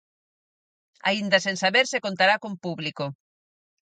Aínda 1.09 1.37
sen 1.45 1.55
saber 1.63 1.85
se 1.91 2.03
contará 2.05 2.35
con 2.43 2.53
público. 2.63 3.05